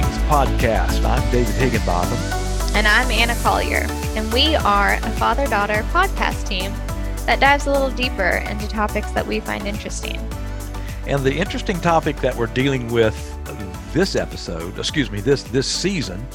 Things 0.00 0.18
Podcast. 0.30 1.04
I'm 1.04 1.30
David 1.30 1.54
Higginbotham. 1.56 2.16
And 2.74 2.88
I'm 2.88 3.10
Anna 3.10 3.34
Collier. 3.42 3.84
And 4.16 4.32
we 4.32 4.56
are 4.56 4.94
a 4.94 5.10
father 5.12 5.46
daughter 5.46 5.82
podcast 5.90 6.48
team 6.48 6.72
that 7.26 7.38
dives 7.38 7.66
a 7.66 7.70
little 7.70 7.90
deeper 7.90 8.42
into 8.48 8.66
topics 8.66 9.10
that 9.10 9.26
we 9.26 9.40
find 9.40 9.66
interesting. 9.66 10.16
And 11.06 11.22
the 11.22 11.34
interesting 11.34 11.78
topic 11.80 12.16
that 12.18 12.34
we're 12.34 12.46
dealing 12.46 12.90
with 12.90 13.14
this 13.92 14.16
episode, 14.16 14.78
excuse 14.78 15.10
me, 15.10 15.20
this 15.20 15.42
this 15.42 15.66
season 15.66 16.26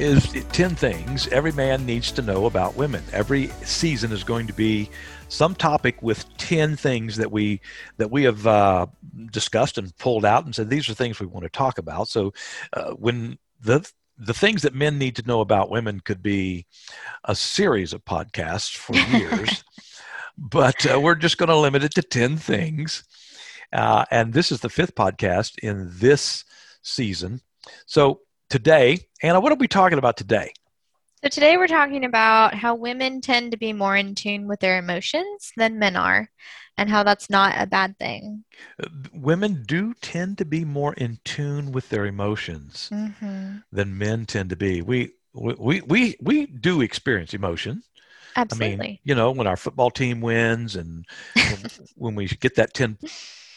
is 0.00 0.32
10 0.52 0.76
things 0.76 1.28
every 1.28 1.52
man 1.52 1.84
needs 1.84 2.10
to 2.12 2.22
know 2.22 2.46
about 2.46 2.74
women. 2.74 3.04
Every 3.12 3.48
season 3.64 4.12
is 4.12 4.24
going 4.24 4.46
to 4.46 4.52
be 4.54 4.88
some 5.28 5.54
topic 5.54 6.02
with 6.02 6.24
10 6.38 6.76
things 6.76 7.16
that 7.18 7.30
we 7.30 7.60
that 7.98 8.10
we 8.10 8.24
have 8.24 8.46
uh, 8.46 8.86
discussed 9.30 9.76
and 9.76 9.96
pulled 9.98 10.24
out 10.24 10.46
and 10.46 10.54
said 10.54 10.70
these 10.70 10.88
are 10.88 10.94
things 10.94 11.20
we 11.20 11.26
want 11.26 11.44
to 11.44 11.50
talk 11.50 11.76
about. 11.76 12.08
So 12.08 12.32
uh, 12.72 12.92
when 12.92 13.38
the 13.60 13.88
the 14.16 14.32
things 14.32 14.62
that 14.62 14.74
men 14.74 14.98
need 14.98 15.16
to 15.16 15.26
know 15.26 15.40
about 15.40 15.70
women 15.70 16.00
could 16.00 16.22
be 16.22 16.66
a 17.24 17.34
series 17.34 17.92
of 17.92 18.04
podcasts 18.06 18.74
for 18.74 18.96
years, 19.16 19.62
but 20.38 20.90
uh, 20.90 20.98
we're 20.98 21.14
just 21.14 21.36
going 21.36 21.50
to 21.50 21.56
limit 21.56 21.84
it 21.84 21.94
to 21.96 22.02
10 22.02 22.38
things. 22.38 23.04
Uh, 23.70 24.06
and 24.10 24.32
this 24.32 24.50
is 24.50 24.60
the 24.60 24.70
fifth 24.70 24.94
podcast 24.94 25.58
in 25.58 25.90
this 25.92 26.44
season. 26.82 27.42
So 27.86 28.20
today, 28.48 29.09
Anna, 29.22 29.40
what 29.40 29.52
are 29.52 29.56
we 29.56 29.68
talking 29.68 29.98
about 29.98 30.16
today? 30.16 30.52
So 31.22 31.28
today 31.28 31.58
we're 31.58 31.66
talking 31.66 32.06
about 32.06 32.54
how 32.54 32.74
women 32.74 33.20
tend 33.20 33.50
to 33.50 33.58
be 33.58 33.74
more 33.74 33.94
in 33.94 34.14
tune 34.14 34.46
with 34.46 34.60
their 34.60 34.78
emotions 34.78 35.52
than 35.56 35.78
men 35.78 35.94
are, 35.94 36.30
and 36.78 36.88
how 36.88 37.02
that's 37.02 37.28
not 37.28 37.54
a 37.58 37.66
bad 37.66 37.98
thing. 37.98 38.44
Uh, 38.82 38.88
women 39.12 39.62
do 39.66 39.92
tend 40.00 40.38
to 40.38 40.46
be 40.46 40.64
more 40.64 40.94
in 40.94 41.18
tune 41.24 41.72
with 41.72 41.90
their 41.90 42.06
emotions 42.06 42.88
mm-hmm. 42.90 43.58
than 43.70 43.98
men 43.98 44.24
tend 44.24 44.48
to 44.50 44.56
be. 44.56 44.80
We 44.80 45.10
we 45.34 45.82
we 45.82 46.16
we 46.22 46.46
do 46.46 46.80
experience 46.80 47.34
emotion. 47.34 47.82
Absolutely. 48.36 48.74
I 48.74 48.88
mean, 48.88 48.98
you 49.04 49.14
know, 49.14 49.32
when 49.32 49.46
our 49.46 49.56
football 49.56 49.90
team 49.90 50.22
wins 50.22 50.76
and 50.76 51.04
when, 51.34 51.70
when 51.96 52.14
we 52.14 52.26
get 52.26 52.54
that 52.54 52.72
10, 52.72 52.96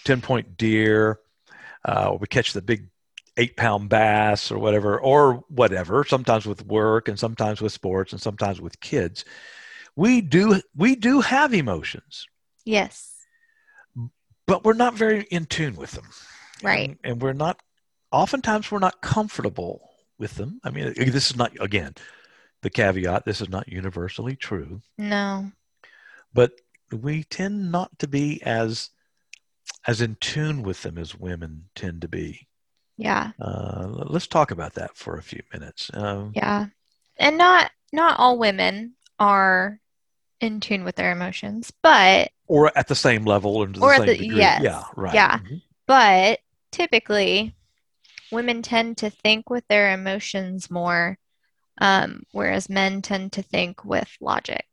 10 0.03 0.19
point 0.19 0.57
deer, 0.57 1.19
uh, 1.87 2.09
or 2.11 2.17
we 2.17 2.27
catch 2.27 2.51
the 2.53 2.61
big 2.61 2.89
eight 3.37 3.57
pound 3.57 3.89
bass 3.89 4.51
or 4.51 4.59
whatever, 4.59 4.99
or 4.99 5.43
whatever, 5.47 6.03
sometimes 6.03 6.45
with 6.45 6.65
work 6.65 7.07
and 7.07 7.17
sometimes 7.19 7.61
with 7.61 7.71
sports 7.71 8.11
and 8.11 8.21
sometimes 8.21 8.61
with 8.61 8.79
kids. 8.79 9.25
We 9.95 10.21
do 10.21 10.61
we 10.75 10.95
do 10.95 11.21
have 11.21 11.53
emotions. 11.53 12.27
Yes. 12.65 13.11
But 14.45 14.63
we're 14.63 14.73
not 14.73 14.95
very 14.95 15.23
in 15.23 15.45
tune 15.45 15.75
with 15.75 15.91
them. 15.91 16.05
Right. 16.61 16.89
And, 16.89 16.99
and 17.03 17.21
we're 17.21 17.33
not 17.33 17.61
oftentimes 18.11 18.71
we're 18.71 18.79
not 18.79 19.01
comfortable 19.01 19.89
with 20.17 20.35
them. 20.35 20.59
I 20.63 20.69
mean 20.69 20.87
uh, 20.87 20.93
this 20.95 21.29
is 21.29 21.35
not 21.35 21.51
again 21.59 21.95
the 22.63 22.69
caveat, 22.69 23.25
this 23.25 23.41
is 23.41 23.49
not 23.49 23.67
universally 23.67 24.35
true. 24.35 24.81
No. 24.97 25.51
But 26.33 26.53
we 26.91 27.23
tend 27.23 27.71
not 27.71 27.99
to 27.99 28.07
be 28.07 28.41
as 28.43 28.89
as 29.85 30.01
in 30.01 30.15
tune 30.15 30.63
with 30.63 30.81
them 30.81 30.97
as 30.97 31.15
women 31.15 31.65
tend 31.75 32.01
to 32.01 32.07
be. 32.07 32.47
Yeah. 32.97 33.31
Uh, 33.39 33.87
let's 33.87 34.27
talk 34.27 34.51
about 34.51 34.73
that 34.75 34.95
for 34.95 35.17
a 35.17 35.23
few 35.23 35.41
minutes. 35.51 35.89
Um, 35.93 36.31
yeah, 36.35 36.67
and 37.17 37.37
not 37.37 37.71
not 37.91 38.19
all 38.19 38.37
women 38.37 38.95
are 39.19 39.79
in 40.41 40.59
tune 40.59 40.83
with 40.83 40.95
their 40.95 41.11
emotions, 41.11 41.71
but 41.81 42.29
or 42.47 42.71
at 42.77 42.87
the 42.87 42.95
same 42.95 43.25
level 43.25 43.63
and 43.63 43.77
or 43.77 43.91
the 43.91 43.97
same 43.97 44.05
the, 44.07 44.17
degree. 44.17 44.37
Yes, 44.37 44.61
yeah, 44.63 44.83
right. 44.95 45.13
Yeah, 45.13 45.37
mm-hmm. 45.39 45.55
but 45.87 46.39
typically, 46.71 47.55
women 48.31 48.61
tend 48.61 48.97
to 48.97 49.09
think 49.09 49.49
with 49.49 49.67
their 49.67 49.93
emotions 49.93 50.69
more 50.69 51.17
um, 51.79 52.23
whereas 52.31 52.69
men 52.69 53.01
tend 53.01 53.31
to 53.33 53.41
think 53.41 53.83
with 53.83 54.09
logic. 54.21 54.65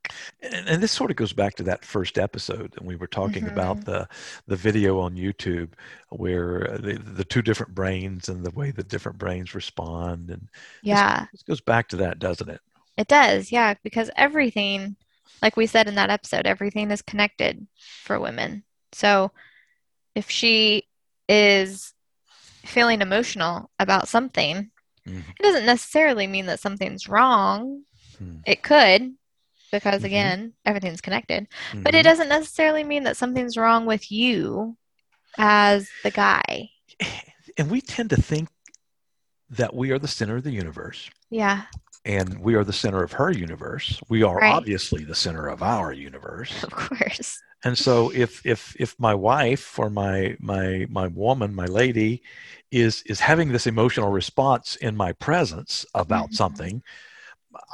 And, 0.42 0.68
and, 0.68 0.82
this 0.82 0.92
sort 0.92 1.10
of 1.10 1.16
goes 1.16 1.32
back 1.32 1.54
to 1.56 1.62
that 1.64 1.84
first 1.84 2.18
episode, 2.18 2.74
and 2.76 2.86
we 2.86 2.96
were 2.96 3.06
talking 3.06 3.44
mm-hmm. 3.44 3.52
about 3.52 3.84
the 3.84 4.06
the 4.46 4.56
video 4.56 4.98
on 5.00 5.16
YouTube 5.16 5.70
where 6.10 6.76
the, 6.80 6.98
the 6.98 7.24
two 7.24 7.42
different 7.42 7.74
brains 7.74 8.28
and 8.28 8.44
the 8.44 8.50
way 8.50 8.70
the 8.70 8.84
different 8.84 9.18
brains 9.18 9.54
respond, 9.54 10.30
and 10.30 10.48
yeah, 10.82 11.20
this, 11.20 11.28
this 11.32 11.42
goes 11.42 11.60
back 11.60 11.88
to 11.88 11.96
that, 11.96 12.18
doesn't 12.18 12.50
it? 12.50 12.60
It 12.96 13.08
does, 13.08 13.50
yeah, 13.50 13.74
because 13.82 14.10
everything, 14.16 14.96
like 15.40 15.56
we 15.56 15.66
said 15.66 15.88
in 15.88 15.94
that 15.94 16.10
episode, 16.10 16.46
everything 16.46 16.90
is 16.90 17.00
connected 17.00 17.66
for 18.04 18.20
women. 18.20 18.64
So 18.92 19.32
if 20.14 20.28
she 20.28 20.84
is 21.28 21.94
feeling 22.64 23.00
emotional 23.00 23.70
about 23.78 24.08
something 24.08 24.70
Mm-hmm. 25.06 25.30
It 25.38 25.42
doesn't 25.42 25.66
necessarily 25.66 26.26
mean 26.26 26.46
that 26.46 26.60
something's 26.60 27.08
wrong. 27.08 27.82
Mm-hmm. 28.22 28.40
It 28.46 28.62
could, 28.62 29.14
because 29.72 29.96
mm-hmm. 29.96 30.06
again, 30.06 30.52
everything's 30.64 31.00
connected. 31.00 31.48
But 31.74 31.94
it 31.94 31.98
mm-hmm. 31.98 32.04
doesn't 32.04 32.28
necessarily 32.28 32.84
mean 32.84 33.04
that 33.04 33.16
something's 33.16 33.56
wrong 33.56 33.86
with 33.86 34.10
you 34.10 34.76
as 35.38 35.88
the 36.02 36.10
guy. 36.10 36.70
And 37.58 37.68
we 37.68 37.80
tend 37.80 38.10
to 38.10 38.16
think 38.16 38.48
that 39.50 39.74
we 39.74 39.90
are 39.90 39.98
the 39.98 40.08
center 40.08 40.36
of 40.36 40.44
the 40.44 40.52
universe. 40.52 41.10
Yeah. 41.28 41.64
And 42.04 42.38
we 42.38 42.54
are 42.54 42.64
the 42.64 42.72
center 42.72 43.02
of 43.02 43.12
her 43.12 43.30
universe. 43.30 44.00
We 44.08 44.22
are 44.22 44.36
right. 44.36 44.54
obviously 44.54 45.04
the 45.04 45.16
center 45.16 45.48
of 45.48 45.62
our 45.62 45.92
universe. 45.92 46.62
Of 46.62 46.70
course. 46.70 47.42
And 47.64 47.76
so 47.76 48.10
if 48.14 48.44
if 48.46 48.74
if 48.78 48.98
my 48.98 49.14
wife 49.14 49.78
or 49.78 49.90
my 49.90 50.36
my 50.40 50.86
my 50.88 51.08
woman, 51.08 51.54
my 51.54 51.66
lady 51.66 52.22
is 52.70 53.02
is 53.02 53.20
having 53.20 53.52
this 53.52 53.66
emotional 53.66 54.10
response 54.10 54.76
in 54.76 54.96
my 54.96 55.12
presence 55.12 55.84
about 55.94 56.26
mm-hmm. 56.26 56.34
something 56.34 56.82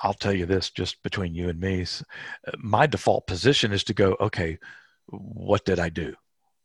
i'll 0.03 0.15
tell 0.15 0.33
you 0.33 0.47
this 0.47 0.71
just 0.71 1.03
between 1.03 1.35
you 1.35 1.51
and 1.51 1.61
me 1.61 1.85
my 2.57 2.87
default 2.87 3.27
position 3.27 3.73
is 3.73 3.85
to 3.85 3.93
go 3.93 4.17
okay 4.19 4.59
what 5.09 5.65
did 5.65 5.79
i 5.79 5.89
do? 5.89 6.15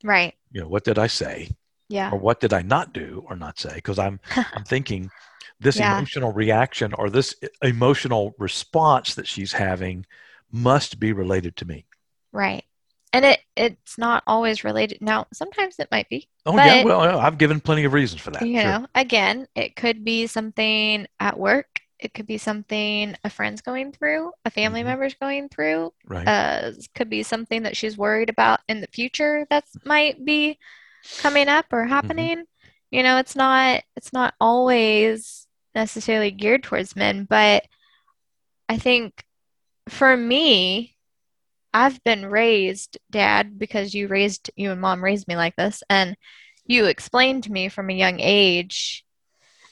Right. 0.04 0.34
You 0.52 0.62
know 0.62 0.68
what 0.68 0.84
did 0.84 0.98
i 0.98 1.08
say? 1.08 1.50
Yeah. 1.90 2.12
Or 2.12 2.18
what 2.18 2.40
did 2.40 2.54
i 2.54 2.62
not 2.62 2.94
do 2.94 3.24
or 3.28 3.36
not 3.36 3.60
say? 3.60 3.76
Because 3.76 4.00
i'm 4.00 4.20
i'm 4.36 4.64
thinking 4.64 5.10
this 5.60 5.78
yeah. 5.78 5.98
emotional 5.98 6.32
reaction 6.32 6.94
or 6.94 7.10
this 7.10 7.36
emotional 7.62 8.34
response 8.40 9.16
that 9.16 9.28
she's 9.28 9.54
having 9.54 10.06
must 10.52 11.00
be 11.00 11.14
related 11.14 11.56
to 11.58 11.66
me. 11.66 11.86
Right 12.32 12.66
and 13.14 13.26
it 13.26 13.40
it's 13.56 13.98
not 13.98 14.24
always 14.26 14.64
related 14.64 14.98
now 15.02 15.26
sometimes 15.34 15.76
it 15.80 15.88
might 15.92 16.08
be 16.10 16.28
oh 16.46 16.56
yeah 16.56 16.84
well 16.84 17.20
i've 17.20 17.38
given 17.38 17.60
plenty 17.60 17.84
of 17.84 17.94
reasons 17.94 18.22
for 18.22 18.32
that 18.32 18.46
you 18.46 18.60
sure. 18.60 18.70
know 18.70 18.88
again 18.96 19.48
it 19.56 19.76
could 19.76 20.04
be 20.04 20.28
something 20.28 21.08
at 21.20 21.38
work 21.38 21.68
it 22.00 22.14
could 22.14 22.26
be 22.26 22.38
something 22.38 23.16
a 23.24 23.30
friend's 23.30 23.62
going 23.62 23.92
through 23.92 24.32
a 24.46 24.50
family 24.50 24.82
mm-hmm. 24.82 24.90
member's 24.90 25.14
going 25.16 25.50
through 25.50 25.94
right 26.08 26.28
uh 26.28 26.72
could 26.96 27.10
be 27.10 27.24
something 27.24 27.64
that 27.64 27.78
she's 27.78 27.98
worried 27.98 28.30
about 28.30 28.60
in 28.68 28.82
the 28.82 28.88
future 28.88 29.46
that 29.50 29.66
might 29.86 30.24
be 30.26 30.58
coming 31.20 31.48
up 31.48 31.66
or 31.72 31.82
mm-hmm. 31.82 31.90
happening 31.90 32.38
mm-hmm. 32.38 32.96
you 32.96 33.04
know 33.04 33.18
it's 33.18 33.36
not 33.36 33.84
it's 33.96 34.14
not 34.14 34.34
always 34.40 35.48
necessarily 35.76 36.32
geared 36.32 36.64
towards 36.64 36.96
men 36.96 37.26
but 37.30 37.66
i 38.68 38.78
think 38.78 39.24
for 39.88 40.16
me 40.16 40.96
I've 41.74 42.04
been 42.04 42.26
raised, 42.26 42.98
Dad, 43.10 43.58
because 43.58 43.94
you 43.94 44.08
raised 44.08 44.52
you 44.56 44.72
and 44.72 44.82
Mom 44.82 45.04
raised 45.04 45.28
me 45.28 45.36
like 45.36 45.56
this, 45.56 45.84
and 45.90 46.16
you 46.66 46.86
explained 46.86 47.44
to 47.46 47.52
me 47.52 47.70
from 47.70 47.90
a 47.90 47.94
young 47.94 48.20
age 48.20 49.06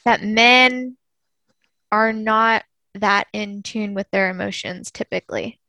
that 0.06 0.24
men 0.24 0.97
are 1.91 2.14
not 2.14 2.64
that 2.96 3.28
in 3.34 3.62
tune 3.64 3.94
with 3.94 4.09
their 4.12 4.29
emotions 4.29 4.91
typically, 4.91 5.59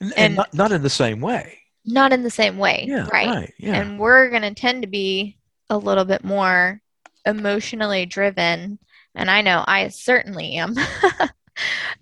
and, 0.00 0.12
and 0.16 0.36
not, 0.36 0.54
not 0.54 0.72
in 0.72 0.82
the 0.82 0.90
same 0.90 1.20
way. 1.20 1.58
Not 1.84 2.12
in 2.12 2.22
the 2.22 2.30
same 2.30 2.58
way, 2.58 2.84
yeah, 2.88 3.08
right? 3.12 3.28
right 3.28 3.54
yeah. 3.58 3.80
And 3.80 3.98
we're 3.98 4.30
going 4.30 4.42
to 4.42 4.54
tend 4.54 4.82
to 4.82 4.88
be 4.88 5.38
a 5.70 5.78
little 5.78 6.04
bit 6.04 6.24
more 6.24 6.80
emotionally 7.26 8.06
driven, 8.06 8.78
and 9.14 9.30
I 9.30 9.40
know 9.40 9.64
I 9.66 9.88
certainly 9.88 10.54
am. 10.54 10.74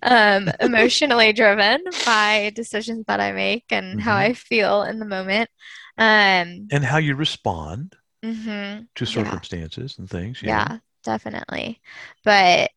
um, 0.03 0.49
emotionally 0.59 1.33
driven 1.33 1.83
by 2.05 2.51
decisions 2.55 3.05
that 3.07 3.19
I 3.19 3.31
make 3.31 3.65
and 3.69 3.91
mm-hmm. 3.91 3.99
how 3.99 4.15
I 4.15 4.33
feel 4.33 4.83
in 4.83 4.99
the 4.99 5.05
moment. 5.05 5.49
Um, 5.97 6.67
and 6.71 6.83
how 6.83 6.97
you 6.97 7.15
respond 7.15 7.95
mm-hmm, 8.23 8.83
to 8.95 9.05
circumstances 9.05 9.95
yeah. 9.95 10.01
and 10.01 10.09
things. 10.09 10.41
Yeah. 10.41 10.49
yeah, 10.49 10.77
definitely. 11.03 11.81
But 12.23 12.71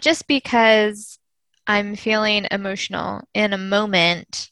just 0.00 0.26
because 0.26 1.18
I'm 1.66 1.96
feeling 1.96 2.46
emotional 2.50 3.22
in 3.34 3.52
a 3.52 3.58
moment 3.58 4.50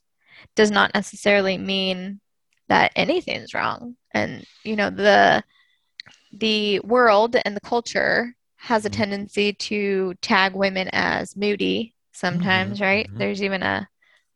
does 0.54 0.70
not 0.70 0.94
necessarily 0.94 1.58
mean 1.58 2.20
that 2.68 2.92
anything's 2.96 3.54
wrong. 3.54 3.96
And, 4.12 4.44
you 4.64 4.76
know, 4.76 4.90
the 4.90 5.42
the 6.32 6.80
world 6.80 7.36
and 7.44 7.54
the 7.54 7.60
culture 7.60 8.34
has 8.62 8.86
a 8.86 8.90
mm-hmm. 8.90 8.96
tendency 8.96 9.52
to 9.54 10.14
tag 10.22 10.54
women 10.54 10.88
as 10.92 11.36
moody 11.36 11.96
sometimes, 12.12 12.76
mm-hmm. 12.76 12.84
right? 12.84 13.08
Mm-hmm. 13.08 13.18
There's 13.18 13.42
even 13.42 13.60
a 13.64 13.88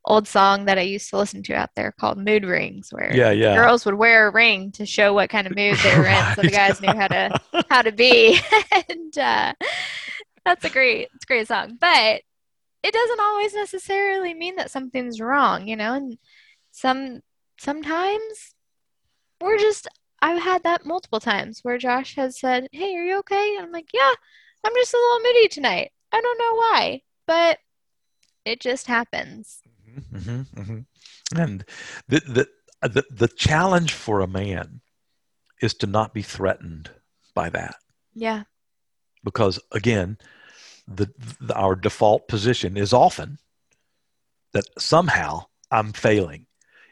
old 0.04 0.26
song 0.26 0.64
that 0.64 0.78
I 0.78 0.82
used 0.82 1.10
to 1.10 1.16
listen 1.16 1.44
to 1.44 1.54
out 1.54 1.70
there 1.76 1.92
called 1.92 2.18
Mood 2.18 2.44
Rings, 2.44 2.88
where 2.90 3.14
Yeah, 3.14 3.30
yeah. 3.30 3.54
girls 3.54 3.84
would 3.86 3.94
wear 3.94 4.26
a 4.26 4.32
ring 4.32 4.72
to 4.72 4.84
show 4.84 5.14
what 5.14 5.30
kind 5.30 5.46
of 5.46 5.54
mood 5.54 5.76
they 5.78 5.96
were 5.96 6.06
in, 6.06 6.34
so 6.34 6.42
the 6.42 6.50
guys 6.50 6.80
knew 6.80 6.92
how 6.92 7.06
to 7.06 7.40
how 7.70 7.82
to 7.82 7.92
be. 7.92 8.40
and 8.88 9.16
uh, 9.16 9.54
that's 10.44 10.64
a 10.64 10.70
great, 10.70 11.08
it's 11.14 11.24
a 11.24 11.28
great 11.28 11.46
song. 11.46 11.78
But 11.80 12.22
it 12.82 12.92
doesn't 12.92 13.20
always 13.20 13.54
necessarily 13.54 14.34
mean 14.34 14.56
that 14.56 14.72
something's 14.72 15.20
wrong, 15.20 15.68
you 15.68 15.76
know. 15.76 15.94
And 15.94 16.18
some 16.72 17.20
sometimes 17.60 18.54
we're 19.40 19.58
just. 19.58 19.86
I've 20.26 20.42
had 20.42 20.64
that 20.64 20.84
multiple 20.84 21.20
times 21.20 21.60
where 21.62 21.78
Josh 21.78 22.16
has 22.16 22.36
said, 22.36 22.68
"Hey, 22.72 22.96
are 22.96 23.04
you 23.04 23.18
okay?" 23.18 23.54
And 23.56 23.66
I'm 23.66 23.70
like, 23.72 23.90
"Yeah, 23.94 24.12
I'm 24.64 24.74
just 24.74 24.92
a 24.92 24.96
little 24.96 25.20
moody 25.20 25.46
tonight. 25.46 25.92
I 26.10 26.20
don't 26.20 26.38
know 26.38 26.54
why, 26.56 27.02
but 27.28 27.60
it 28.44 28.60
just 28.60 28.88
happens." 28.88 29.62
hmm 30.10 30.40
hmm 30.42 30.80
And 31.36 31.64
the, 32.08 32.20
the 32.82 32.88
the 32.88 33.04
the 33.08 33.28
challenge 33.28 33.92
for 33.92 34.20
a 34.20 34.26
man 34.26 34.80
is 35.62 35.74
to 35.74 35.86
not 35.86 36.12
be 36.12 36.22
threatened 36.22 36.90
by 37.32 37.48
that, 37.50 37.76
Yeah, 38.12 38.42
because 39.22 39.60
again, 39.70 40.18
the, 40.88 41.06
the 41.40 41.54
our 41.54 41.76
default 41.76 42.26
position 42.26 42.76
is 42.76 42.92
often 42.92 43.38
that 44.52 44.64
somehow 44.76 45.46
I'm 45.70 45.92
failing. 45.92 46.46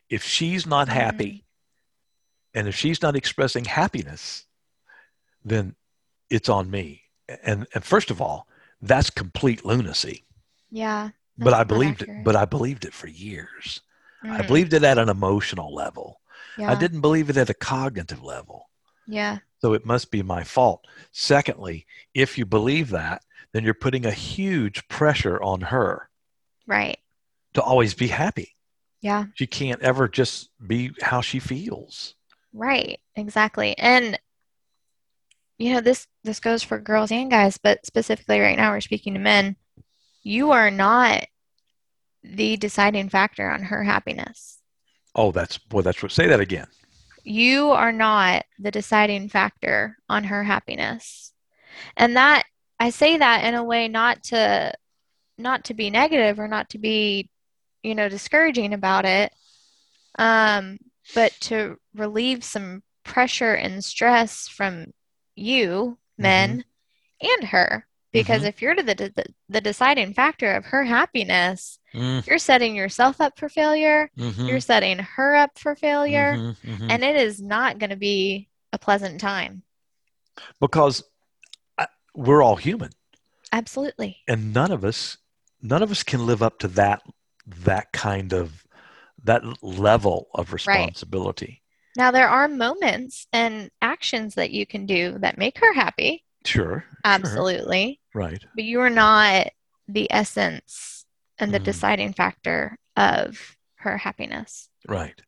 If 0.09 0.23
she's 0.23 0.67
not 0.67 0.89
happy, 0.89 1.44
and 2.55 2.69
if 2.69 2.75
she's 2.77 3.03
not 3.03 3.17
expressing 3.17 3.65
happiness, 3.65 4.47
then 5.45 5.75
it's 6.31 6.49
on 6.49 6.71
me. 6.71 7.03
And 7.43 7.67
and 7.75 7.85
first 7.85 8.11
of 8.11 8.21
all, 8.21 8.47
that's 8.83 9.11
complete 9.11 9.65
lunacy. 9.65 10.25
yeah. 10.71 11.11
But 11.37 11.55
I 11.55 11.65
believed 11.65 12.03
it. 12.03 12.25
But 12.25 12.37
I 12.37 12.45
believed 12.45 12.85
it 12.85 12.95
for 12.95 13.09
years. 13.09 13.81
I 14.23 14.43
Mm, 14.43 14.47
believed 14.47 14.73
it 14.73 14.85
at 14.85 14.99
an 14.99 15.09
emotional 15.09 15.75
level. 15.75 16.21
yeah, 16.59 16.71
I 16.71 16.75
didn't 16.75 17.01
believe 17.03 17.29
it 17.31 17.37
at 17.37 17.51
a 17.51 17.55
cognitive 17.55 18.23
level. 18.23 18.71
yeah, 19.07 19.39
So 19.61 19.73
it 19.75 19.85
must 19.85 20.11
be 20.11 20.23
my 20.23 20.45
fault. 20.45 20.87
Secondly, 21.13 21.87
if 22.15 22.39
you 22.39 22.47
believe 22.47 22.91
that, 22.91 23.23
then 23.53 23.65
you're 23.65 23.75
putting 23.75 24.07
a 24.07 24.13
huge 24.13 24.87
pressure 24.89 25.43
on 25.43 25.61
her 25.63 26.09
right. 26.67 26.99
to 27.55 27.63
always 27.63 27.95
be 27.95 28.09
happy. 28.09 28.57
Yeah, 29.01 29.27
She 29.35 29.47
can't 29.47 29.83
ever 29.83 30.09
just 30.09 30.51
be 30.67 30.93
how 31.03 31.21
she 31.21 31.39
feels. 31.39 32.15
Right. 32.55 32.99
Exactly. 33.17 33.77
And 33.79 34.19
you 35.59 35.73
know, 35.73 35.81
this 35.81 36.07
this 36.25 36.41
goes 36.41 36.63
for 36.63 36.79
girls 36.79 37.13
and 37.13 37.31
guys, 37.31 37.59
but 37.59 37.85
specifically 37.87 38.41
right 38.41 38.57
now 38.57 38.73
we're 38.73 38.81
speaking 38.81 39.15
to 39.15 39.21
men. 39.21 39.57
You 40.23 40.53
are 40.53 40.71
not 40.71 41.27
the 42.23 42.57
deciding 42.57 43.11
factor 43.11 43.51
on 43.51 43.63
her 43.63 43.85
happiness. 43.85 44.59
Oh, 45.15 45.31
that's 45.31 45.59
boy, 45.59 45.83
that's 45.83 46.03
what 46.03 46.13
say 46.13 46.27
that 46.27 46.41
again. 46.41 46.67
You 47.23 47.71
are 47.71 47.93
not 47.93 48.45
the 48.59 48.71
deciding 48.71 49.29
factor 49.29 49.97
on 50.09 50.25
her 50.25 50.43
happiness. 50.43 51.33
And 51.97 52.17
that 52.17 52.45
I 52.81 52.91
say 52.91 53.17
that 53.19 53.45
in 53.45 53.55
a 53.55 53.65
way 53.65 53.89
not 53.89 54.25
to 54.25 54.73
not 55.39 55.65
to 55.65 55.75
be 55.75 55.91
negative 55.91 56.39
or 56.39 56.49
not 56.49 56.71
to 56.71 56.79
be, 56.79 57.31
you 57.83 57.95
know, 57.95 58.09
discouraging 58.09 58.73
about 58.73 59.05
it. 59.05 59.33
Um, 60.19 60.79
but 61.15 61.33
to 61.41 61.79
relieve 61.95 62.45
some 62.45 62.83
pressure 63.05 63.55
and 63.55 63.85
stress 63.85 64.49
from 64.49 64.93
you, 65.35 65.99
men, 66.17 66.65
and 67.21 67.45
her. 67.49 67.87
Because 68.13 68.45
if 68.45 68.63
you're 68.63 68.77
the, 68.77 68.83
the 68.95 69.25
the 69.49 69.61
deciding 69.61 70.15
factor 70.15 70.53
of 70.55 70.67
her 70.67 70.85
happiness, 70.85 71.79
Mm, 71.95 72.27
you're 72.27 72.39
setting 72.39 72.75
yourself 72.75 73.21
up 73.21 73.39
for 73.39 73.49
failure. 73.49 74.11
mhm, 74.19 74.49
You're 74.49 74.59
setting 74.61 74.99
her 74.99 75.37
up 75.37 75.59
for 75.59 75.77
failure. 75.77 76.35
mhm, 76.35 76.57
mhm. 76.65 76.91
And 76.91 77.05
it 77.05 77.15
is 77.15 77.41
not 77.41 77.79
going 77.79 77.91
to 77.91 77.97
be 77.97 78.49
a 78.73 78.79
pleasant 78.79 79.21
time. 79.21 79.63
because 80.61 81.03
we're 82.15 82.43
all 82.43 82.57
human. 82.57 82.91
Absolutely. 83.53 84.19
and 84.29 84.53
none 84.53 84.71
of 84.73 84.85
us 84.85 85.19
none 85.63 85.83
of 85.83 85.91
us 85.91 86.03
can 86.03 86.27
live 86.27 86.43
up 86.43 86.59
to 86.61 86.69
that 86.69 87.03
that 87.47 87.93
kind 87.93 88.33
of 88.33 88.64
that 89.25 89.43
level 89.63 90.29
of 90.35 90.53
responsibility 90.53 91.47
Right. 91.47 91.61
Now, 91.97 92.11
there 92.11 92.29
are 92.29 92.49
moments 92.49 93.27
and 93.33 93.71
actions 93.81 94.35
that 94.35 94.51
you 94.51 94.67
can 94.67 94.85
do 94.85 95.17
that 95.21 95.39
make 95.39 95.59
her 95.59 95.73
happy. 95.73 96.25
sure 96.45 96.85
sure, 96.91 97.01
Absolutely. 97.05 98.01
right 98.15 98.45
But 98.55 98.65
you 98.65 98.81
are 98.81 98.91
not 98.91 99.49
the 99.89 100.07
essence 100.11 101.07
and 101.39 101.53
the 101.55 101.61
Mhm. 101.61 101.65
deciding 101.65 102.13
factor 102.15 102.77
of 102.97 103.57
her 103.77 103.97
happiness. 103.99 104.69
right 104.89 105.21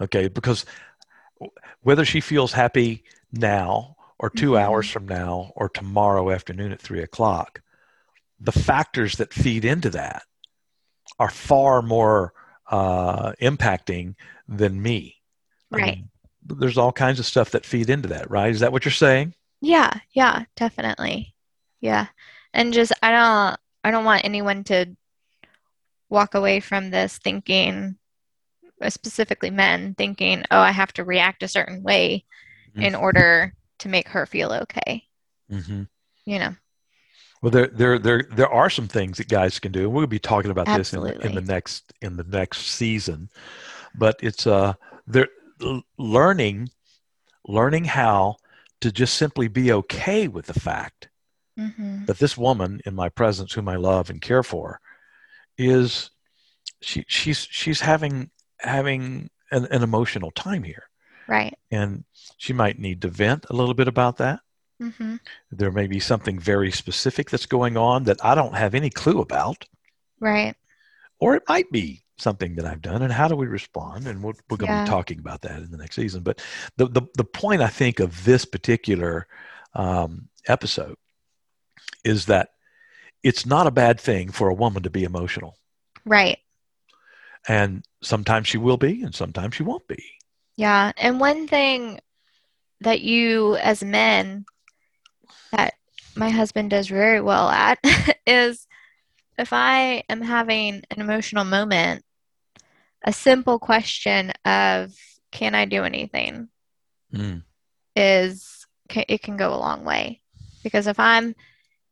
okay 0.00 0.28
because 0.28 0.64
whether 1.82 2.04
she 2.04 2.20
feels 2.20 2.52
happy 2.52 3.04
now 3.32 3.96
or 4.18 4.30
2 4.30 4.50
Mhm. 4.52 4.58
hours 4.60 4.90
from 4.90 5.06
now 5.06 5.52
or 5.54 5.68
tomorrow 5.68 6.30
afternoon 6.30 6.72
at 6.72 6.80
three 6.80 7.02
o'clock 7.02 7.62
the 8.40 8.52
factors 8.52 9.16
that 9.16 9.32
feed 9.34 9.64
into 9.64 9.90
that 9.90 10.22
are 11.18 11.30
far 11.30 11.82
more 11.82 12.32
uh, 12.70 13.32
impacting 13.40 14.14
than 14.48 14.80
me 14.82 15.16
I 15.72 15.78
Right. 15.78 15.98
mean, 15.98 16.10
there's 16.44 16.78
all 16.78 16.92
kinds 16.92 17.18
of 17.20 17.26
stuff 17.26 17.50
that 17.52 17.66
feed 17.66 17.90
into 17.90 18.08
that 18.08 18.30
right 18.30 18.50
is 18.50 18.60
that 18.60 18.72
what 18.72 18.84
you're 18.84 18.92
saying 18.92 19.34
Yeah, 19.60 19.92
yeah, 20.12 20.44
definitely. 20.56 21.34
Yeah. 21.80 22.08
And 22.52 22.72
just 22.72 22.92
I 23.02 23.10
don't 23.10 23.60
I 23.84 23.90
don't 23.90 24.04
want 24.04 24.24
anyone 24.24 24.64
to 24.64 24.96
walk 26.10 26.34
away 26.34 26.60
from 26.60 26.90
this 26.90 27.18
thinking 27.18 27.96
uh, 28.82 28.90
specifically 28.90 29.50
men 29.50 29.94
thinking, 29.96 30.44
"Oh, 30.50 30.60
I 30.60 30.72
have 30.72 30.92
to 30.94 31.04
react 31.04 31.42
a 31.44 31.48
certain 31.48 31.82
way 31.82 32.24
Mhm. 32.76 32.86
in 32.86 32.94
order 32.96 33.54
to 33.80 33.88
make 33.90 34.08
her 34.08 34.26
feel 34.26 34.52
okay." 34.52 35.08
hmm 35.50 35.82
You 36.24 36.38
know. 36.38 36.56
Well, 37.42 37.50
there, 37.50 37.68
there, 37.68 37.98
there, 37.98 38.24
there 38.34 38.48
are 38.52 38.68
some 38.70 38.88
things 38.88 39.18
that 39.18 39.28
guys 39.28 39.58
can 39.58 39.70
do. 39.72 39.84
and 39.84 39.92
We'll 39.92 40.06
be 40.06 40.18
talking 40.18 40.50
about 40.50 40.66
this 40.76 40.92
in 40.92 41.00
the, 41.00 41.26
in 41.26 41.34
the 41.34 41.40
next 41.52 41.92
in 42.02 42.16
the 42.16 42.24
next 42.24 42.66
season, 42.66 43.28
but 43.94 44.16
it's 44.20 44.46
uh, 44.46 44.74
they're 45.06 45.28
learning, 45.98 46.70
learning 47.46 47.84
how 47.84 48.36
to 48.80 48.90
just 48.92 49.14
simply 49.14 49.48
be 49.48 49.72
okay 49.72 50.28
with 50.28 50.46
the 50.46 50.58
fact 50.60 51.08
Mhm. 51.58 52.06
that 52.06 52.18
this 52.20 52.36
woman 52.38 52.80
in 52.86 52.94
my 52.94 53.08
presence, 53.08 53.52
whom 53.52 53.68
I 53.68 53.74
love 53.76 54.10
and 54.10 54.20
care 54.20 54.44
for, 54.44 54.80
is 55.56 56.10
she 56.80 57.04
she's 57.08 57.46
she's 57.50 57.80
having 57.80 58.30
having 58.60 59.28
an, 59.50 59.66
an 59.66 59.82
emotional 59.82 60.30
time 60.30 60.62
here, 60.62 60.84
Right. 61.26 61.56
and 61.70 62.04
she 62.36 62.52
might 62.52 62.78
need 62.78 63.02
to 63.02 63.08
vent 63.08 63.46
a 63.50 63.54
little 63.54 63.74
bit 63.74 63.88
about 63.88 64.18
that. 64.18 64.40
Mhm. 64.80 65.20
There 65.50 65.72
may 65.72 65.86
be 65.86 66.00
something 66.00 66.38
very 66.38 66.70
specific 66.70 67.30
that's 67.30 67.46
going 67.46 67.76
on 67.76 68.04
that 68.04 68.24
I 68.24 68.34
don't 68.34 68.54
have 68.54 68.74
any 68.74 68.90
clue 68.90 69.20
about, 69.20 69.64
Right. 70.20 70.54
or 71.18 71.34
it 71.34 71.42
might 71.48 71.70
be 71.72 72.04
something 72.16 72.56
that 72.56 72.64
I've 72.64 72.82
done. 72.82 73.02
And 73.02 73.12
how 73.12 73.28
do 73.28 73.36
we 73.36 73.46
respond? 73.46 74.06
And 74.06 74.22
we're, 74.22 74.32
we're 74.50 74.56
going 74.56 74.70
to 74.70 74.76
Yeah. 74.78 74.84
be 74.84 74.90
talking 74.90 75.18
about 75.20 75.42
that 75.42 75.58
in 75.58 75.70
the 75.70 75.76
next 75.76 75.96
season. 75.96 76.22
But 76.22 76.42
the, 76.76 76.86
the, 76.86 77.02
the 77.16 77.24
point 77.24 77.62
I 77.62 77.68
think 77.68 78.00
of 78.00 78.24
this 78.24 78.44
particular 78.44 79.26
um, 79.74 80.28
episode 80.46 80.96
is 82.04 82.26
that 82.26 82.50
it's 83.22 83.46
not 83.46 83.66
a 83.66 83.72
bad 83.72 84.00
thing 84.00 84.30
for 84.30 84.48
a 84.48 84.54
woman 84.54 84.82
to 84.84 84.90
be 84.90 85.04
emotional. 85.04 85.56
Right. 86.04 86.38
And 87.46 87.84
sometimes 88.02 88.48
she 88.48 88.58
will 88.58 88.76
be, 88.76 89.02
and 89.02 89.14
sometimes 89.14 89.54
she 89.54 89.62
won't 89.62 89.86
be. 89.88 90.02
Yeah. 90.56 90.92
And 90.96 91.20
one 91.20 91.46
thing 91.48 92.00
that 92.80 93.00
you 93.00 93.56
as 93.56 93.82
men 93.82 94.44
that 95.52 95.74
my 96.16 96.30
husband 96.30 96.70
does 96.70 96.88
very 96.88 97.20
well 97.20 97.48
at 97.48 97.78
is 98.26 98.66
if 99.38 99.52
I 99.52 100.02
am 100.08 100.20
having 100.20 100.82
an 100.90 101.00
emotional 101.00 101.44
moment, 101.44 102.04
a 103.04 103.12
simple 103.12 103.58
question 103.58 104.32
of 104.44 104.92
can 105.30 105.54
I 105.54 105.64
do 105.64 105.84
anything 105.84 106.48
Mm. 107.14 107.42
is 107.96 108.66
it 108.90 109.22
can 109.22 109.38
go 109.38 109.54
a 109.54 109.56
long 109.56 109.82
way 109.84 110.20
because 110.62 110.86
if 110.86 111.00
I'm 111.00 111.34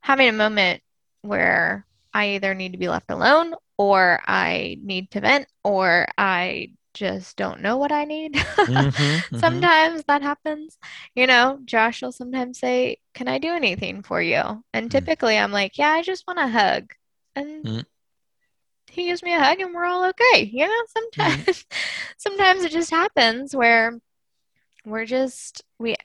having 0.00 0.28
a 0.28 0.32
moment 0.32 0.82
where 1.22 1.86
I 2.12 2.34
either 2.34 2.54
need 2.54 2.72
to 2.72 2.78
be 2.78 2.88
left 2.88 3.10
alone 3.10 3.54
or 3.78 4.20
I 4.26 4.78
need 4.82 5.10
to 5.12 5.20
vent 5.20 5.46
or 5.64 6.06
I 6.18 6.72
just 6.96 7.36
don't 7.36 7.60
know 7.62 7.76
what 7.76 7.92
I 7.92 8.04
need. 8.04 8.34
Mhm, 8.66 8.92
mhm. 9.32 9.38
Sometimes 9.38 10.04
that 10.04 10.22
happens. 10.22 10.78
You 11.14 11.26
know, 11.26 11.60
Josh 11.64 12.02
will 12.02 12.12
sometimes 12.12 12.58
say, 12.58 12.98
Can 13.14 13.28
I 13.28 13.38
do 13.38 13.48
anything 13.52 14.02
for 14.02 14.20
you? 14.22 14.64
And 14.72 14.90
Mm. 14.90 14.90
typically 14.90 15.38
I'm 15.38 15.52
like, 15.52 15.78
Yeah, 15.78 15.90
I 15.90 16.02
just 16.02 16.26
want 16.26 16.38
a 16.40 16.48
hug. 16.48 16.92
And 17.36 17.64
Mm. 17.64 17.86
he 18.88 19.04
gives 19.06 19.22
me 19.22 19.34
a 19.34 19.40
hug 19.40 19.60
and 19.60 19.74
we're 19.74 19.84
all 19.84 20.06
okay. 20.06 20.44
You 20.52 20.66
know, 20.66 20.82
sometimes 20.88 21.66
sometimes 22.16 22.64
it 22.64 22.72
just 22.72 22.90
happens 22.90 23.54
where 23.54 24.00
we're 24.84 25.04
just 25.06 25.62
we 25.78 25.96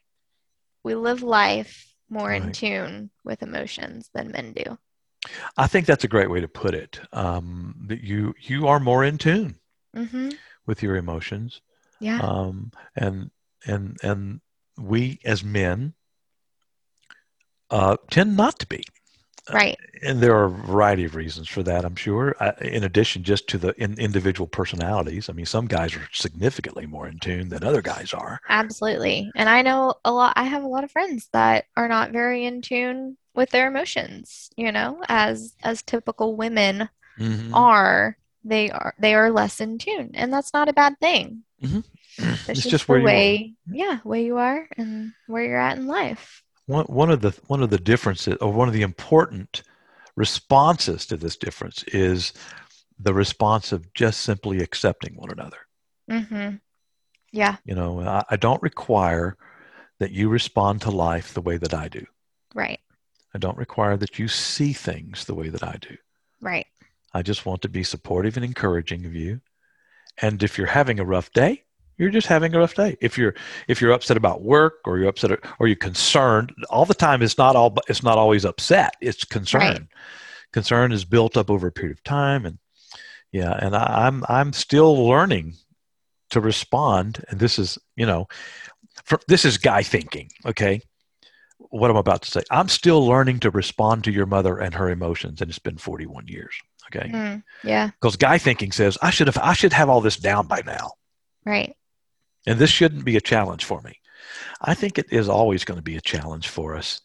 we 0.84 0.96
live 0.96 1.24
life 1.24 1.94
more 2.10 2.32
in 2.34 2.52
tune 2.52 3.10
with 3.24 3.42
emotions 3.44 4.10
than 4.14 4.32
men 4.32 4.54
do. 4.54 4.78
I 5.58 5.68
think 5.68 5.86
that's 5.86 6.04
a 6.04 6.10
great 6.10 6.30
way 6.30 6.42
to 6.42 6.48
put 6.48 6.74
it. 6.74 7.00
Um, 7.14 7.76
that 7.88 8.02
you 8.04 8.34
you 8.42 8.68
are 8.68 8.80
more 8.80 9.04
in 9.04 9.18
tune 9.18 9.56
Mm-hmm. 9.96 10.30
With 10.66 10.84
your 10.84 10.96
emotions, 10.96 11.62
Yeah. 12.00 12.20
um, 12.22 12.72
and 12.96 13.32
and 13.66 13.98
and 14.04 14.42
we 14.78 15.20
as 15.26 15.44
men 15.44 15.94
uh, 17.70 17.98
tend 18.10 18.36
not 18.36 18.60
to 18.60 18.68
be. 18.68 18.84
right. 19.52 19.78
And 20.04 20.20
there 20.22 20.36
are 20.36 20.46
a 20.46 20.50
variety 20.50 21.04
of 21.06 21.16
reasons 21.16 21.48
for 21.48 21.64
that, 21.64 21.84
I'm 21.86 21.96
sure. 21.96 22.36
Uh, 22.40 22.52
in 22.62 22.84
addition, 22.84 23.24
just 23.24 23.48
to 23.50 23.58
the 23.58 23.74
in, 23.82 23.98
individual 24.00 24.48
personalities. 24.48 25.30
I 25.30 25.34
mean, 25.34 25.46
some 25.46 25.68
guys 25.68 25.96
are 25.96 26.08
significantly 26.14 26.86
more 26.86 27.08
in 27.08 27.18
tune 27.20 27.50
than 27.50 27.64
other 27.64 27.82
guys 27.82 28.14
are. 28.14 28.40
Absolutely. 28.50 29.32
And 29.36 29.50
I 29.50 29.62
know 29.62 29.96
a 30.06 30.12
lot, 30.12 30.34
I 30.36 30.44
have 30.44 30.64
a 30.64 30.68
lot 30.68 30.84
of 30.84 30.92
friends 30.92 31.30
that 31.34 31.66
are 31.76 31.88
not 31.88 32.12
very 32.12 32.46
in 32.46 32.62
tune 32.62 33.18
with 33.34 33.50
their 33.50 33.68
emotions, 33.68 34.50
you 34.58 34.72
know, 34.72 35.02
as 35.08 35.56
as 35.64 35.82
typical 35.82 36.36
women 36.36 36.90
Mhm. 37.20 37.52
are, 37.54 38.18
they 38.44 38.70
are 38.72 38.94
they 39.00 39.14
are 39.16 39.32
less 39.32 39.60
in 39.62 39.78
tune. 39.78 40.12
And 40.14 40.32
that's 40.34 40.54
not 40.54 40.70
a 40.70 40.74
bad 40.74 41.00
thing. 41.00 41.44
It's 42.18 42.50
It's 42.50 42.66
just 42.66 42.88
where 42.90 43.00
the 43.00 43.04
you 43.04 43.08
are. 43.08 43.14
way, 43.14 43.54
yeah, 43.72 44.00
way 44.04 44.26
you 44.26 44.38
are 44.38 44.68
and 44.78 45.14
where 45.28 45.44
you're 45.44 45.60
at 45.60 45.78
in 45.78 45.88
life. 45.88 46.44
One, 46.66 46.86
one 46.86 47.10
of 47.12 47.22
the 47.22 47.32
one 47.48 47.62
of 47.64 47.70
the 47.70 47.80
differences, 47.80 48.38
or 48.42 48.52
one 48.52 48.68
of 48.68 48.74
the 48.74 48.82
important 48.84 49.64
responses 50.16 51.06
to 51.08 51.18
this 51.18 51.36
difference, 51.38 51.84
is 51.88 52.34
the 53.00 53.14
response 53.14 53.72
of 53.72 53.92
just 53.94 54.22
simply 54.22 54.62
accepting 54.62 55.16
one 55.16 55.32
another. 55.32 55.58
Mm-hmm. 56.10 56.56
Yeah, 57.32 57.58
You 57.66 57.76
know, 57.76 58.02
I, 58.02 58.24
I 58.32 58.36
don't 58.36 58.62
require 58.62 59.38
that 60.00 60.12
you 60.12 60.30
respond 60.30 60.82
to 60.82 60.92
life 60.92 61.34
the 61.34 61.42
way 61.42 61.58
that 61.58 61.74
I 61.74 61.88
do. 61.88 62.06
right, 62.54 62.80
I 63.34 63.38
don't 63.38 63.58
require 63.58 63.96
that 63.98 64.20
you 64.20 64.28
see 64.28 64.74
things 64.74 65.26
the 65.26 65.34
way 65.36 65.50
that 65.50 65.64
I 65.64 65.78
do. 65.80 65.96
right. 66.42 66.68
I 67.14 67.22
just 67.22 67.46
want 67.46 67.62
to 67.64 67.70
be 67.70 67.84
supportive 67.84 68.38
and 68.38 68.46
encouraging 68.46 69.06
of 69.06 69.16
you. 69.16 69.42
And 70.18 70.42
if 70.44 70.58
you're 70.58 70.68
having 70.68 71.00
a 71.00 71.06
rough 71.06 71.32
day, 71.32 71.64
you're 71.98 72.10
just 72.10 72.28
having 72.28 72.56
a 72.56 72.60
rough 72.60 72.74
day. 72.74 72.98
If 73.00 73.18
you're 73.18 73.36
if 73.68 73.80
you're 73.80 73.92
upset 73.92 74.18
about 74.18 74.42
work 74.42 74.80
or 74.86 74.98
you're 74.98 75.10
upset 75.10 75.40
or 75.60 75.68
you're 75.68 75.76
concerned, 75.76 76.52
all 76.70 76.86
the 76.86 76.96
time 76.96 77.22
it's 77.22 77.38
not 77.38 77.56
all 77.56 77.76
it's 77.88 78.02
not 78.02 78.18
always 78.18 78.44
upset. 78.44 78.96
It's 79.02 79.24
concern. 79.24 79.62
Right. 79.62 79.88
Concern 80.52 80.92
is 80.92 81.06
built 81.06 81.38
up 81.38 81.52
over 81.52 81.68
a 81.68 81.72
period 81.72 81.98
of 81.98 82.04
time, 82.04 82.46
and 82.46 82.58
yeah, 83.32 83.58
and 83.62 83.76
I, 83.76 84.08
I'm 84.08 84.26
I'm 84.28 84.52
still 84.52 85.08
learning 85.08 85.54
to 86.32 86.42
respond. 86.42 87.24
And 87.30 87.40
this 87.40 87.60
is 87.60 87.78
you 87.96 88.06
know, 88.06 88.28
for, 89.04 89.20
this 89.28 89.46
is 89.46 89.58
guy 89.58 89.84
thinking. 89.84 90.30
Okay, 90.46 90.82
what 91.70 91.90
I'm 91.90 91.98
about 91.98 92.22
to 92.24 92.32
say. 92.32 92.42
I'm 92.52 92.68
still 92.68 93.06
learning 93.06 93.40
to 93.42 93.50
respond 93.52 94.04
to 94.04 94.12
your 94.12 94.26
mother 94.26 94.58
and 94.58 94.74
her 94.76 94.90
emotions, 94.90 95.42
and 95.42 95.50
it's 95.50 95.60
been 95.60 95.78
41 95.78 96.28
years. 96.28 96.54
Okay, 96.94 97.10
Mm, 97.10 97.44
yeah, 97.64 97.92
because 98.02 98.16
guy 98.18 98.38
thinking 98.38 98.72
says 98.72 98.98
I 99.02 99.12
should 99.12 99.28
have 99.28 99.38
I 99.38 99.54
should 99.54 99.72
have 99.74 99.90
all 99.90 100.02
this 100.02 100.18
down 100.18 100.48
by 100.48 100.62
now, 100.66 100.92
right. 101.46 101.74
and 102.46 102.60
this 102.60 102.70
shouldn't 102.70 103.06
be 103.06 103.16
a 103.16 103.22
challenge 103.22 103.64
for 103.64 103.82
me. 103.82 103.94
I 104.62 104.74
think 104.74 104.98
it 104.98 105.08
is 105.12 105.30
always 105.30 105.64
going 105.64 105.78
to 105.78 105.84
be 105.84 105.96
a 105.96 106.02
challenge 106.02 106.50
for 106.50 106.76
us, 106.76 107.00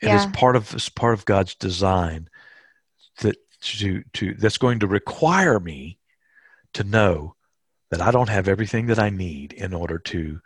and 0.00 0.10
Yeah. 0.10 0.22
it's 0.24 0.36
part 0.38 0.56
of 0.56 0.72
it's 0.72 0.88
part 0.88 1.14
of 1.14 1.24
God's 1.26 1.54
design 1.56 2.28
that 3.20 3.36
to 3.60 4.02
to 4.14 4.34
that's 4.34 4.58
going 4.58 4.78
to 4.78 4.86
require 4.86 5.60
me 5.60 5.98
to 6.74 6.84
know 6.84 7.34
that 7.90 8.00
I 8.00 8.10
don't 8.10 8.28
have 8.28 8.48
everything 8.48 8.86
that 8.86 8.98
I 8.98 9.10
need 9.10 9.52
in 9.52 9.74
order 9.74 9.98
to 9.98 10.40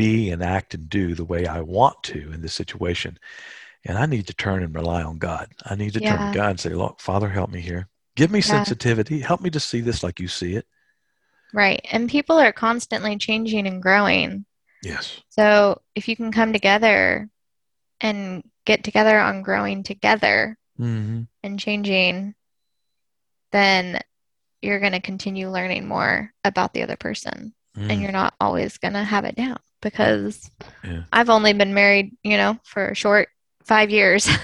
be 0.00 0.30
and 0.30 0.42
act 0.42 0.72
and 0.72 0.88
do 0.88 1.14
the 1.14 1.24
way 1.24 1.46
I 1.46 1.60
want 1.60 2.02
to 2.04 2.32
in 2.32 2.40
this 2.40 2.54
situation. 2.54 3.18
And 3.84 3.98
I 3.98 4.06
need 4.06 4.26
to 4.28 4.34
turn 4.34 4.62
and 4.62 4.74
rely 4.74 5.02
on 5.02 5.18
God. 5.18 5.48
I 5.66 5.74
need 5.74 5.92
to 5.92 6.00
turn 6.00 6.20
to 6.32 6.38
God 6.38 6.50
and 6.50 6.60
say, 6.60 6.70
Look, 6.70 7.00
Father, 7.00 7.28
help 7.28 7.50
me 7.50 7.60
here. 7.60 7.88
Give 8.16 8.30
me 8.30 8.40
Yeah. 8.40 8.62
sensitivity. 8.62 9.20
Help 9.20 9.42
me 9.42 9.50
to 9.50 9.60
see 9.60 9.80
this 9.80 10.02
like 10.02 10.18
you 10.18 10.28
see 10.28 10.54
it. 10.54 10.66
Right. 11.52 11.84
And 11.90 12.08
people 12.08 12.38
are 12.38 12.52
constantly 12.52 13.18
changing 13.18 13.66
and 13.66 13.82
growing. 13.82 14.46
Yes. 14.82 15.20
So 15.28 15.80
if 15.94 16.08
you 16.08 16.16
can 16.16 16.32
come 16.32 16.52
together 16.52 17.28
and 18.00 18.42
get 18.64 18.84
together 18.84 19.18
on 19.18 19.42
growing 19.42 19.82
together 19.82 20.56
hmm 20.76 21.22
and 21.42 21.58
changing, 21.58 22.34
then 23.52 24.00
you're 24.62 24.80
going 24.80 24.92
to 24.92 25.00
continue 25.00 25.50
learning 25.50 25.86
more 25.86 26.32
about 26.44 26.72
the 26.72 26.82
other 26.82 26.96
person. 26.96 27.54
And 27.76 28.02
you're 28.02 28.12
not 28.12 28.34
always 28.40 28.76
going 28.78 28.92
to 28.92 29.02
have 29.02 29.24
it 29.24 29.36
down 29.36 29.58
because 29.80 30.50
Yeah. 30.84 31.02
I've 31.12 31.30
only 31.30 31.52
been 31.52 31.74
married, 31.74 32.16
you 32.22 32.36
know, 32.36 32.58
for 32.64 32.88
a 32.90 32.94
short 32.94 33.28
five 33.64 33.90
years. 33.90 34.28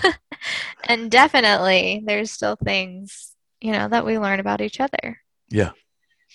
And 0.89 1.11
definitely 1.11 2.03
there's 2.07 2.31
still 2.31 2.57
things, 2.57 3.33
you 3.61 3.73
know, 3.73 3.89
that 3.89 4.07
we 4.07 4.19
learn 4.19 4.39
about 4.39 4.61
each 4.61 4.79
other. 4.81 5.19
Yeah. 5.49 5.71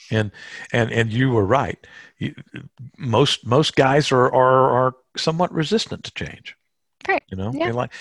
And 0.10 0.32
and 0.74 0.92
and 0.92 1.14
you 1.14 1.30
were 1.30 1.46
right. 1.46 1.78
You, 2.18 2.36
most 2.98 3.46
most 3.46 3.76
guys 3.76 4.12
are, 4.12 4.26
are 4.34 4.70
are 4.88 4.96
somewhat 5.16 5.54
resistant 5.54 6.04
to 6.04 6.14
change. 6.14 6.56
Right. 7.08 7.24
You 7.30 7.38
know, 7.38 7.52
Yeah. 7.54 7.72
Like 7.72 7.94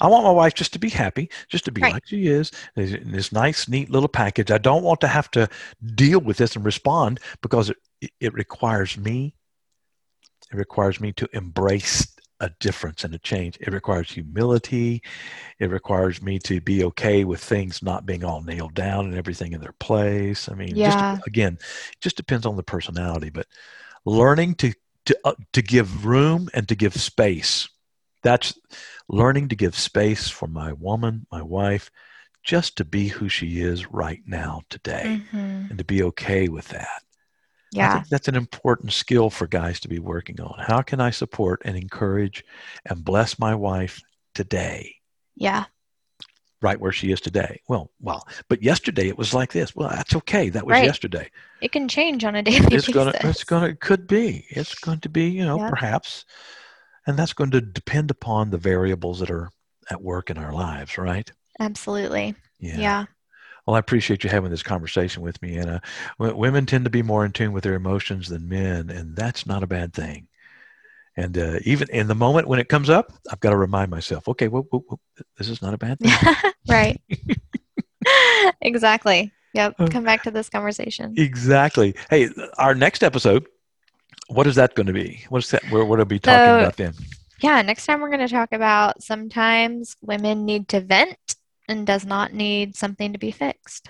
I 0.00 0.08
want 0.08 0.24
my 0.24 0.30
wife 0.30 0.52
just 0.54 0.72
to 0.74 0.78
be 0.78 0.90
happy, 0.90 1.30
just 1.48 1.64
to 1.64 1.72
be 1.72 1.80
Right. 1.80 1.94
like 1.94 2.06
she 2.06 2.26
is, 2.26 2.52
in 2.76 3.10
this 3.12 3.32
nice, 3.32 3.66
neat 3.68 3.88
little 3.90 4.08
package. 4.08 4.50
I 4.50 4.58
don't 4.58 4.82
want 4.84 5.00
to 5.02 5.08
have 5.08 5.30
to 5.30 5.48
deal 5.94 6.20
with 6.20 6.36
this 6.36 6.54
and 6.56 6.64
respond 6.64 7.20
because 7.40 7.70
it 7.70 8.10
it 8.20 8.34
requires 8.34 8.98
me. 8.98 9.34
It 10.52 10.56
requires 10.56 11.00
me 11.00 11.12
to 11.14 11.28
embrace 11.32 12.06
a 12.40 12.50
difference 12.60 13.04
and 13.04 13.14
a 13.14 13.18
change. 13.18 13.56
It 13.60 13.72
requires 13.72 14.10
humility. 14.10 15.02
It 15.58 15.70
requires 15.70 16.20
me 16.20 16.38
to 16.40 16.60
be 16.60 16.84
okay 16.84 17.24
with 17.24 17.42
things 17.42 17.82
not 17.82 18.06
being 18.06 18.24
all 18.24 18.42
nailed 18.42 18.74
down 18.74 19.06
and 19.06 19.14
everything 19.14 19.52
in 19.52 19.60
their 19.60 19.74
place. 19.78 20.48
I 20.48 20.54
mean, 20.54 20.76
Yeah. 20.76 20.90
just 20.90 21.26
again, 21.26 21.54
it 21.54 22.00
just 22.00 22.16
depends 22.16 22.44
on 22.44 22.56
the 22.56 22.62
personality, 22.62 23.30
but 23.30 23.46
learning 24.04 24.56
to 24.56 24.72
to 25.06 25.18
uh, 25.24 25.34
to 25.52 25.62
give 25.62 26.06
room 26.06 26.48
and 26.54 26.68
to 26.68 26.74
give 26.74 26.94
space. 26.94 27.68
That's 28.22 28.58
learning 29.08 29.48
to 29.50 29.56
give 29.56 29.76
space 29.76 30.28
for 30.28 30.46
my 30.48 30.72
woman, 30.72 31.26
my 31.30 31.42
wife, 31.42 31.90
just 32.42 32.76
to 32.76 32.84
be 32.84 33.08
who 33.08 33.28
she 33.28 33.60
is 33.60 33.90
right 33.90 34.22
now 34.26 34.62
today 34.70 35.20
Mhm. 35.32 35.68
and 35.70 35.78
to 35.78 35.84
be 35.84 36.02
okay 36.04 36.48
with 36.48 36.68
that. 36.68 37.02
I 37.74 37.76
Yeah. 37.78 37.92
think 37.94 38.08
that's 38.08 38.28
an 38.28 38.36
important 38.36 38.92
skill 38.92 39.30
for 39.30 39.46
guys 39.46 39.80
to 39.80 39.88
be 39.88 39.98
working 39.98 40.40
on. 40.40 40.54
How 40.66 40.82
can 40.82 41.00
I 41.00 41.10
support 41.10 41.62
and 41.64 41.76
encourage 41.76 42.44
and 42.86 43.04
bless 43.04 43.38
my 43.38 43.54
wife 43.54 44.00
today, 44.34 44.94
Yeah. 45.36 45.64
right 46.62 46.78
where 46.80 46.92
she 46.92 47.10
is 47.10 47.20
today? 47.20 47.60
Well, 47.68 47.90
well, 48.00 48.26
but 48.48 48.62
yesterday 48.62 49.08
it 49.08 49.18
was 49.18 49.34
like 49.34 49.52
this. 49.52 49.74
Well, 49.74 49.88
that's 49.90 50.14
okay. 50.16 50.48
That 50.50 50.66
was 50.66 50.74
Right. 50.74 50.84
yesterday. 50.84 51.30
It 51.60 51.72
can 51.72 51.88
change 51.88 52.24
on 52.24 52.36
a 52.36 52.42
daily 52.42 52.58
It's 52.76 52.88
gonna, 52.88 53.12
it's 53.22 53.44
gonna, 53.44 53.66
it 53.68 53.80
could 53.80 54.06
be. 54.06 54.46
It's 54.50 54.74
going 54.76 55.00
to 55.00 55.08
be, 55.08 55.28
you 55.28 55.44
know, 55.44 55.58
Yeah. 55.58 55.70
perhaps, 55.70 56.24
and 57.06 57.18
that's 57.18 57.32
going 57.32 57.50
to 57.50 57.60
depend 57.60 58.10
upon 58.10 58.50
the 58.50 58.58
variables 58.58 59.18
that 59.20 59.30
are 59.30 59.50
at 59.90 60.00
work 60.02 60.30
in 60.30 60.38
our 60.38 60.52
lives, 60.52 60.96
right? 60.96 61.30
Absolutely. 61.60 62.34
Yeah. 62.58 62.78
Yeah. 62.78 63.04
Well, 63.66 63.76
I 63.76 63.78
appreciate 63.78 64.22
you 64.24 64.30
having 64.30 64.50
this 64.50 64.62
conversation 64.62 65.22
with 65.22 65.40
me. 65.40 65.56
And 65.56 65.70
uh, 65.70 65.80
w- 66.18 66.36
women 66.36 66.66
tend 66.66 66.84
to 66.84 66.90
be 66.90 67.02
more 67.02 67.24
in 67.24 67.32
tune 67.32 67.52
with 67.52 67.64
their 67.64 67.74
emotions 67.74 68.28
than 68.28 68.48
men, 68.48 68.90
and 68.90 69.16
that's 69.16 69.46
not 69.46 69.62
a 69.62 69.66
bad 69.66 69.94
thing. 69.94 70.28
And 71.16 71.38
uh, 71.38 71.58
even 71.64 71.88
in 71.90 72.08
the 72.08 72.14
moment 72.14 72.48
when 72.48 72.58
it 72.58 72.68
comes 72.68 72.90
up, 72.90 73.12
I've 73.30 73.40
got 73.40 73.50
to 73.50 73.56
remind 73.56 73.90
myself, 73.90 74.28
okay, 74.28 74.48
whoop, 74.48 74.66
whoop, 74.70 74.84
whoop, 74.88 75.00
this 75.38 75.48
is 75.48 75.62
not 75.62 75.72
a 75.72 75.78
bad 75.78 75.98
thing. 76.00 76.12
right. 76.68 77.00
exactly. 78.60 79.32
Yep. 79.54 79.74
Uh, 79.78 79.86
Come 79.86 80.04
back 80.04 80.22
to 80.24 80.30
this 80.30 80.48
conversation. 80.48 81.14
exactly. 81.16 81.94
Hey, 82.10 82.28
our 82.58 82.74
next 82.74 83.02
episode, 83.04 83.46
what 84.28 84.46
is 84.46 84.56
that 84.56 84.74
going 84.74 84.88
to 84.88 84.92
be? 84.92 85.24
What's 85.28 85.50
that? 85.52 85.62
What 85.70 86.00
are 86.00 86.04
we 86.04 86.18
talking 86.18 86.44
So- 86.46 86.58
about 86.58 86.76
then? 86.76 86.94
Yeah, 87.40 87.60
next 87.62 87.84
time 87.86 88.00
we're 88.00 88.08
going 88.10 88.26
to 88.26 88.32
talk 88.32 88.52
about 88.52 89.02
sometimes 89.02 89.96
women 90.00 90.44
need 90.46 90.68
to 90.68 90.80
vent 90.80 91.36
and 91.68 91.86
does 91.86 92.04
not 92.04 92.32
need 92.32 92.76
something 92.76 93.12
to 93.12 93.18
be 93.18 93.30
fixed. 93.30 93.88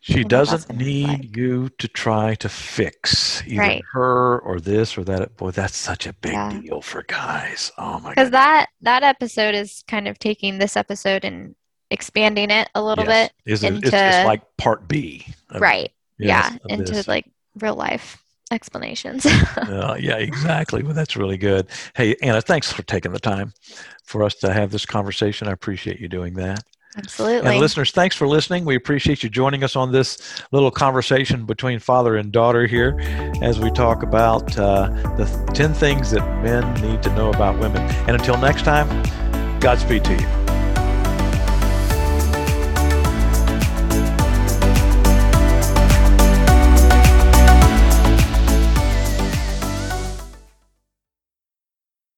She 0.00 0.14
and 0.14 0.24
what 0.24 0.30
that's 0.30 0.50
doesn't 0.50 0.76
need 0.78 1.06
like. 1.08 1.36
you 1.36 1.68
to 1.78 1.88
try 1.88 2.34
to 2.36 2.48
fix 2.48 3.42
either 3.46 3.60
Right. 3.60 3.82
her 3.92 4.38
or 4.40 4.60
this 4.60 4.96
or 4.96 5.04
that. 5.04 5.36
Boy, 5.36 5.50
that's 5.50 5.76
such 5.76 6.06
a 6.06 6.12
big 6.12 6.32
Yeah. 6.32 6.60
deal 6.60 6.80
for 6.80 7.02
guys. 7.08 7.72
Oh 7.76 7.98
my 8.00 8.10
god. 8.10 8.14
Because 8.14 8.30
that 8.30 8.66
that 8.82 9.02
episode 9.02 9.54
is 9.54 9.82
kind 9.88 10.06
of 10.06 10.18
taking 10.18 10.58
this 10.58 10.76
episode 10.76 11.24
and 11.24 11.54
expanding 11.90 12.50
it 12.50 12.68
a 12.74 12.82
little 12.82 13.04
Yes. 13.04 13.30
Is 13.46 13.62
it, 13.64 13.74
it's, 13.74 13.86
it's 13.88 13.92
into- 13.94 14.24
like 14.26 14.42
part 14.58 14.86
B. 14.88 15.26
of- 15.50 15.60
Right. 15.60 15.90
yes, 16.18 16.52
yeah. 16.68 16.74
Into 16.74 16.92
this. 16.92 17.08
like 17.08 17.26
real 17.60 17.74
life 17.74 18.22
explanations. 18.52 19.26
Uh, 19.56 19.96
yeah, 19.98 20.16
exactly. 20.18 20.82
Well, 20.84 20.94
that's 20.94 21.16
really 21.16 21.36
good. 21.36 21.66
Hey, 21.96 22.14
Anna, 22.22 22.40
thanks 22.40 22.70
for 22.70 22.82
taking 22.84 23.10
the 23.12 23.18
time 23.18 23.52
for 24.04 24.22
us 24.22 24.36
to 24.36 24.52
have 24.52 24.70
this 24.70 24.86
conversation. 24.86 25.48
I 25.48 25.52
appreciate 25.52 25.98
you 25.98 26.08
doing 26.08 26.34
that. 26.34 26.62
Absolutely. 26.96 27.50
And 27.50 27.60
listeners, 27.60 27.90
thanks 27.90 28.16
for 28.16 28.26
listening. 28.26 28.64
We 28.64 28.74
appreciate 28.74 29.22
you 29.22 29.28
joining 29.28 29.62
us 29.62 29.76
on 29.76 29.92
this 29.92 30.42
little 30.50 30.70
conversation 30.70 31.44
between 31.44 31.78
father 31.78 32.16
and 32.16 32.32
daughter 32.32 32.66
here 32.66 32.98
as 33.42 33.60
we 33.60 33.70
talk 33.70 34.02
about 34.02 34.58
uh, 34.58 34.88
the 35.16 35.26
10 35.54 35.74
things 35.74 36.10
that 36.12 36.42
men 36.42 36.72
need 36.80 37.02
to 37.02 37.14
know 37.14 37.30
about 37.30 37.58
women. 37.58 37.82
And 38.08 38.10
until 38.10 38.38
next 38.38 38.62
time, 38.64 38.88
Godspeed 39.60 40.04
to 40.04 40.12
you. 40.12 40.45